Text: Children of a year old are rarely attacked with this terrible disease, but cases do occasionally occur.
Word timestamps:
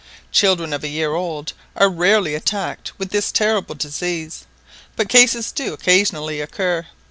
Children 0.31 0.73
of 0.73 0.83
a 0.83 0.87
year 0.87 1.13
old 1.13 1.53
are 1.75 1.87
rarely 1.87 2.33
attacked 2.33 2.91
with 2.97 3.09
this 3.11 3.31
terrible 3.31 3.75
disease, 3.75 4.47
but 4.95 5.07
cases 5.09 5.51
do 5.51 5.73
occasionally 5.73 6.41
occur. 6.41 6.87